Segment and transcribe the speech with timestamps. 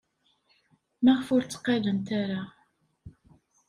[1.03, 2.41] Maɣef ur tteqqalent ara?